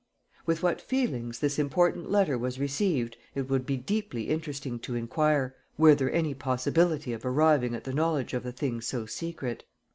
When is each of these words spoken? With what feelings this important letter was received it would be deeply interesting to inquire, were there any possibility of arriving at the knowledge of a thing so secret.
With 0.47 0.63
what 0.63 0.81
feelings 0.81 1.37
this 1.37 1.59
important 1.59 2.09
letter 2.09 2.35
was 2.35 2.59
received 2.59 3.17
it 3.35 3.47
would 3.51 3.67
be 3.67 3.77
deeply 3.77 4.29
interesting 4.29 4.79
to 4.79 4.95
inquire, 4.95 5.55
were 5.77 5.93
there 5.93 6.11
any 6.11 6.33
possibility 6.33 7.13
of 7.13 7.23
arriving 7.23 7.75
at 7.75 7.83
the 7.83 7.93
knowledge 7.93 8.33
of 8.33 8.43
a 8.43 8.51
thing 8.51 8.81
so 8.81 9.05
secret. 9.05 9.63